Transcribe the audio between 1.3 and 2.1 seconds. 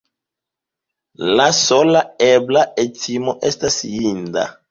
La sola